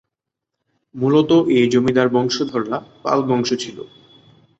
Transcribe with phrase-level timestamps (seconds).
[0.95, 3.77] মূলত এই জমিদার বংশধররা "পাল বংশ" ছিল।